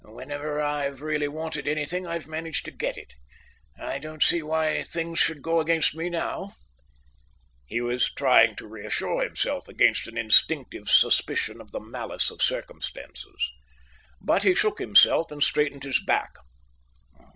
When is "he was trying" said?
7.67-8.55